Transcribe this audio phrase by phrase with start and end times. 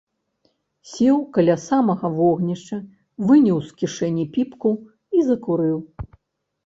[0.91, 2.77] Сеў каля самага вогнішча,
[3.29, 4.71] выняў з кішэні піпку
[5.19, 5.77] і закурыў.